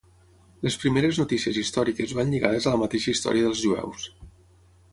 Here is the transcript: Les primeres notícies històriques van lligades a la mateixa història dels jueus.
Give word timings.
Les 0.67 0.77
primeres 0.83 1.19
notícies 1.23 1.59
històriques 1.63 2.15
van 2.19 2.31
lligades 2.35 2.67
a 2.67 2.73
la 2.77 2.79
mateixa 2.85 3.15
història 3.17 3.47
dels 3.49 3.63
jueus. 3.67 4.09